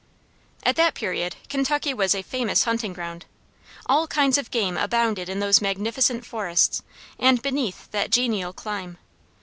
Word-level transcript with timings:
At 0.63 0.77
that 0.77 0.95
period 0.95 1.35
Kentucky 1.47 1.93
was 1.93 2.15
a 2.15 2.23
famous 2.23 2.63
hunting 2.63 2.91
ground! 2.91 3.27
All 3.85 4.07
kinds 4.07 4.39
of 4.39 4.49
game 4.49 4.75
abounded 4.75 5.29
in 5.29 5.41
those 5.41 5.61
magnificent 5.61 6.25
forests 6.25 6.81
and 7.19 7.39
beneath 7.39 7.91
that 7.91 8.09
genial 8.09 8.51
clime. 8.51 8.97